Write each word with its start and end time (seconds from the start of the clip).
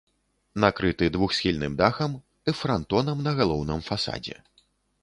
Накрыты 0.63 1.09
двухсхільным 1.17 1.75
дахам 1.83 2.11
э 2.49 2.57
франтонам 2.63 3.17
на 3.29 3.39
галоўным 3.43 3.87
фасадзе. 3.91 4.35